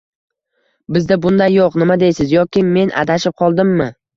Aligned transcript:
Bizda 0.95 1.17
bunday 1.27 1.53
yo'q, 1.57 1.77
nima 1.83 1.99
deysiz?! 2.07 2.35
Yoki 2.39 2.67
men 2.73 2.95
adashib 3.05 3.41
qoldimmi? 3.45 3.93